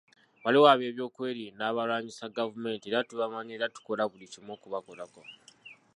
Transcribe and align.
Waliwo 0.43 0.67
ab'ebyokwerinda 0.73 1.63
abalwanyisa 1.67 2.33
gavumenti 2.37 2.85
era 2.87 3.07
tubamanyi 3.09 3.51
era 3.55 3.73
tukola 3.75 4.03
buli 4.11 4.25
kimu 4.33 4.51
okubakolako. 4.55 5.21